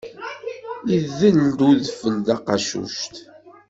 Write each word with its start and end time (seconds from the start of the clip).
Idel-d 0.97 1.59
udfel 1.69 2.15
taqacuct. 2.25 3.13